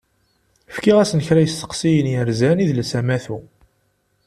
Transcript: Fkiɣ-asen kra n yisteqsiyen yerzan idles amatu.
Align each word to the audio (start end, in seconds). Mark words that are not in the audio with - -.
Fkiɣ-asen 0.75 1.23
kra 1.25 1.41
n 1.41 1.45
yisteqsiyen 1.45 2.11
yerzan 2.13 2.61
idles 2.65 2.91
amatu. 2.99 3.37